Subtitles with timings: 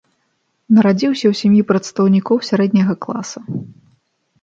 [0.77, 3.39] Нарадзіўся ў сям'і прадстаўнікоў сярэдняга класа.